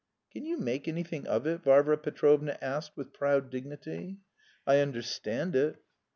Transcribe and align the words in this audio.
"Can 0.31 0.47
you 0.47 0.57
make 0.57 0.87
anything 0.87 1.27
of 1.27 1.45
it?" 1.45 1.61
Varvara 1.61 1.95
Petrovna 1.99 2.57
asked 2.59 2.97
with 2.97 3.13
proud 3.13 3.51
dignity. 3.51 4.17
"I 4.65 4.79
understand 4.79 5.55
it...." 5.55 5.75